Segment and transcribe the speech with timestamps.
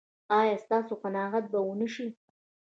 [0.39, 2.07] ایا ستاسو قناعت به و نه شي؟